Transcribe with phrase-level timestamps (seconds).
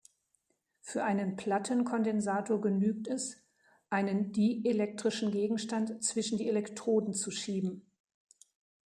[0.79, 3.37] Für einen Plattenkondensator genügt es,
[3.91, 7.85] einen dielektrischen Gegenstand zwischen die Elektroden zu schieben.